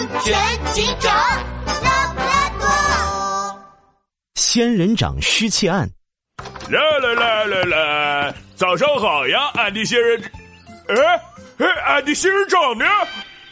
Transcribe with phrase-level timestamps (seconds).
[0.00, 0.34] 安全
[0.72, 1.14] 警长
[1.82, 3.60] 拉布拉多。
[4.34, 5.86] 仙人掌失窃案。
[6.70, 10.22] 啦啦啦啦啦，早上好呀，俺的仙人。
[10.88, 10.94] 哎
[11.58, 12.86] 哎，俺的仙人掌呢？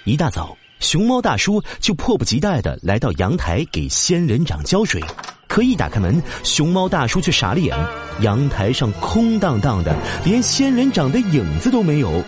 [0.04, 5.02] 一大早，熊猫大叔就迫不及待的来到阳台给仙人掌浇水。
[5.48, 7.76] 可一打开门，熊猫大叔却傻了眼，
[8.20, 9.94] 阳台上空荡荡的，
[10.24, 12.08] 连仙人掌的影子都没有。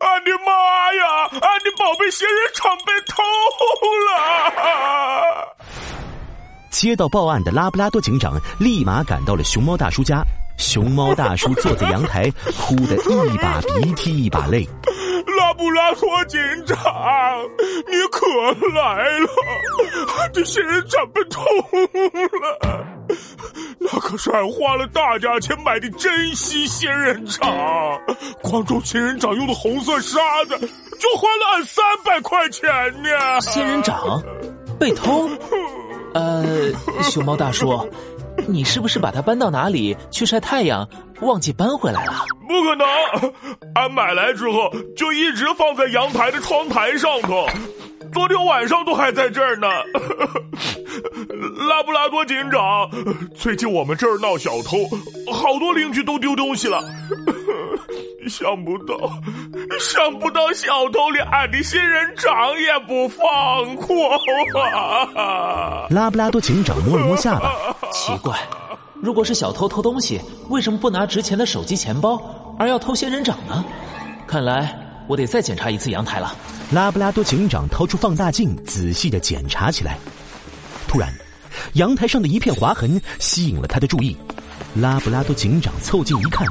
[0.00, 0.58] 俺的妈呀！
[0.58, 0.58] 俺的
[1.90, 3.20] 宝贝仙人掌被偷
[4.06, 5.56] 了！
[6.70, 10.22] 接到报案的拉布拉多警长立马赶到了熊猫大叔家。
[10.56, 14.64] 熊猫大叔坐在阳台，哭得一把鼻涕一把泪。
[15.36, 16.78] 拉布拉多警长，
[17.88, 18.24] 你可
[18.72, 19.28] 来了！
[20.32, 22.86] 这仙人掌被偷了。
[23.80, 27.50] 那可是俺花了大价钱买的珍稀仙人掌，
[28.42, 32.68] 光种仙人掌用的红色沙子就花了俺三百块钱
[33.02, 33.40] 呢。
[33.40, 34.22] 仙人掌
[34.78, 35.28] 被偷？
[36.14, 36.44] 呃，
[37.02, 37.88] 熊猫大叔，
[38.46, 40.88] 你是不是把它搬到哪里去晒太阳，
[41.20, 42.12] 忘记搬回来了？
[42.46, 42.86] 不可能，
[43.74, 47.46] 俺买来之后就一直放在阳台的窗台上头。
[48.12, 49.68] 昨天晚上都还在这儿呢，
[51.68, 52.90] 拉布拉多警长，
[53.34, 54.78] 最近我们这儿闹小偷，
[55.30, 56.82] 好多邻居都丢东西了。
[58.28, 58.94] 想不到，
[59.78, 64.14] 想不到小偷连俺的仙人掌也不放过
[65.16, 65.86] 啊！
[65.90, 67.52] 拉布拉多警长摸了摸下巴，
[67.92, 68.38] 奇怪，
[68.94, 72.20] 如果是小偷偷东西，为什么不拿值钱的手机、钱包，
[72.58, 73.64] 而要偷仙人掌呢？
[74.26, 76.34] 看来我得再检查一次阳台了。
[76.72, 79.98] 拉布拉多警长掏出放大镜，仔细的检查起来。
[80.86, 81.12] 突然，
[81.74, 84.16] 阳台上的一片划痕吸引了他的注意。
[84.74, 86.46] 拉布拉多警长凑近一看，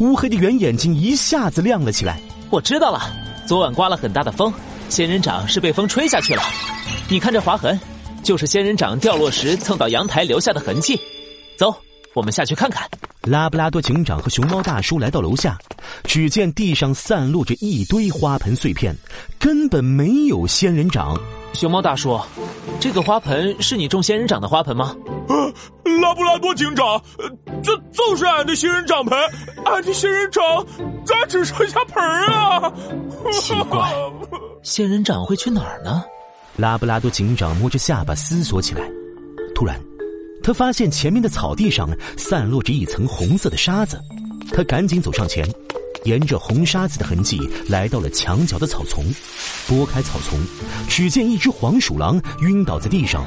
[0.00, 2.20] 乌黑的圆眼睛一下子亮了起来。
[2.50, 3.00] 我知道了，
[3.46, 4.52] 昨晚刮了很大的风，
[4.88, 6.42] 仙人掌是被风吹下去了。
[7.08, 7.78] 你看这划痕，
[8.22, 11.00] 就是仙人掌掉落时蹭到阳台留下的痕迹。
[11.56, 11.74] 走，
[12.14, 12.86] 我们下去看看。
[13.24, 15.56] 拉布拉多警长和熊猫大叔来到楼下，
[16.04, 18.94] 只见地上散落着一堆花盆碎片，
[19.38, 21.16] 根本没有仙人掌。
[21.52, 22.20] 熊猫大叔，
[22.80, 24.96] 这个花盆是你种仙人掌的花盆吗？
[26.02, 27.00] 拉布拉多警长，
[27.62, 29.16] 这就是俺的仙人掌盆，
[29.66, 30.42] 俺的仙人掌
[31.04, 32.72] 咋只剩下盆啊？
[33.32, 33.88] 奇怪，
[34.64, 36.02] 仙人掌会去哪儿呢？
[36.56, 38.82] 拉布拉多警长摸着下巴思索起来，
[39.54, 39.80] 突然。
[40.42, 44.00] 他发现前面的草地上散落着一层红色的沙子，
[44.52, 45.46] 他赶紧走上前，
[46.04, 47.38] 沿着红沙子的痕迹
[47.68, 49.04] 来到了墙角的草丛，
[49.68, 50.38] 拨开草丛，
[50.88, 53.24] 只见一只黄鼠狼晕倒在地上，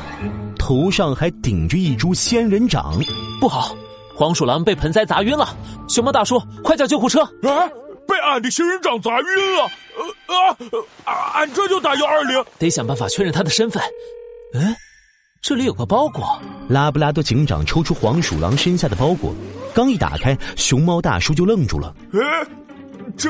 [0.60, 3.02] 头上还顶着一株仙人掌。
[3.40, 3.76] 不好，
[4.16, 5.56] 黄鼠狼被盆栽砸晕了！
[5.88, 7.22] 熊猫大叔，快叫救护车！
[7.22, 7.70] 啊，
[8.08, 9.72] 被俺的仙人掌砸晕了！
[10.28, 13.82] 呃啊，俺这就打幺二零，得想办法确认他的身份。
[14.54, 14.76] 嗯。
[15.48, 19.32] 这里有个包裹，拉布拉多警长抽出黄鼠狼身下的包裹，
[19.76, 21.94] 刚一打开，熊猫大叔就愣住了。
[22.14, 22.20] 哎，
[23.16, 23.30] 这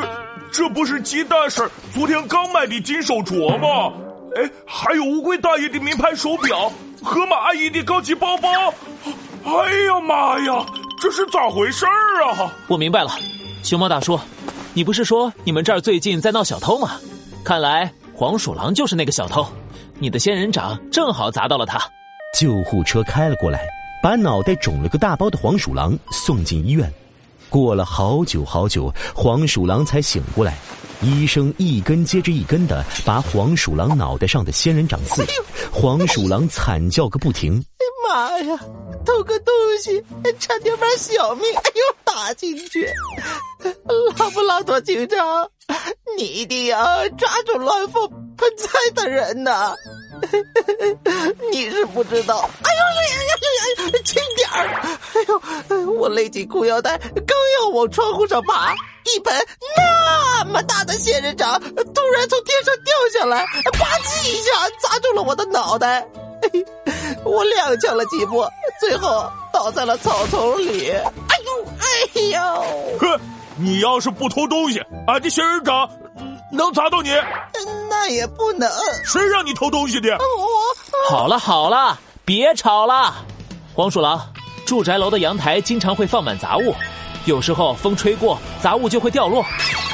[0.49, 3.93] 这不是鸡蛋婶昨天刚买的金手镯吗？
[4.37, 6.71] 哎，还有乌龟大爷的名牌手表，
[7.03, 8.47] 河马阿姨的高级包包。
[9.43, 10.65] 哎呀妈呀，
[11.01, 12.49] 这是咋回事儿啊？
[12.69, 13.09] 我明白了，
[13.61, 14.17] 熊猫大叔，
[14.73, 16.91] 你不是说你们这儿最近在闹小偷吗？
[17.43, 19.45] 看来黄鼠狼就是那个小偷，
[19.99, 21.77] 你的仙人掌正好砸到了他。
[22.37, 23.65] 救护车开了过来，
[24.03, 26.91] 把脑袋肿了个大包的黄鼠狼送进医院。
[27.49, 30.57] 过了好久好久，黄鼠狼才醒过来。
[31.01, 35.23] 医生一根接着一根的拔黄鼠狼脑袋上的仙人掌刺，
[35.71, 37.63] 黄鼠狼惨叫个不停。
[38.07, 38.59] 妈呀！
[39.05, 40.03] 偷个东西，
[40.39, 42.87] 差点把小命哎呦搭进去。
[44.17, 45.49] 拉布拉多警长，
[46.17, 46.77] 你一定要
[47.09, 49.73] 抓住乱放盆栽的人呐！
[51.51, 53.33] 你是不知道，哎呦哎呀呀
[53.85, 53.99] 呀！
[54.03, 54.57] 轻点儿！
[55.69, 59.33] 哎呦，我勒紧裤腰带，刚要往窗户上爬，一盆
[59.77, 63.45] 那么大的仙人掌突然从天上掉下来，
[63.77, 66.05] 吧唧一下砸中了我的脑袋。
[67.23, 68.45] 我踉跄了几步，
[68.79, 70.91] 最后倒在了草丛里。
[70.91, 72.97] 哎呦，哎呦！
[72.99, 73.19] 哼，
[73.57, 75.89] 你要是不偷东西，俺的仙人掌。
[76.51, 77.09] 能砸到你？
[77.89, 78.69] 那也不能。
[79.03, 80.13] 谁让你偷东西的？
[80.15, 81.09] 我。
[81.09, 83.13] 好了好了，别吵了。
[83.73, 84.21] 黄鼠狼，
[84.65, 86.73] 住宅楼的阳台经常会放满杂物，
[87.25, 89.45] 有时候风吹过，杂物就会掉落。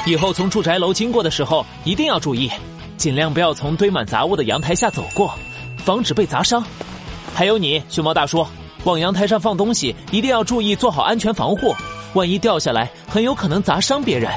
[0.06, 2.50] 以后从住宅楼经过的时候，一定要注意，
[2.96, 5.34] 尽量不要从堆满杂物的阳台下走过，
[5.84, 6.64] 防止被砸伤。
[7.34, 8.46] 还有你，熊猫大叔，
[8.84, 11.74] 往阳台上放东西，一定要注意做好安全防护，
[12.14, 14.30] 万一掉下来，很有可能砸伤别人。